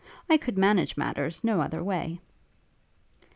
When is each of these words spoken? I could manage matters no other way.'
I 0.27 0.37
could 0.37 0.57
manage 0.57 0.97
matters 0.97 1.43
no 1.43 1.61
other 1.61 1.83
way.' 1.83 2.19